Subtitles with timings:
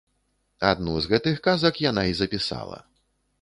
[0.69, 2.81] Адну з гэтых казак яна і запісала.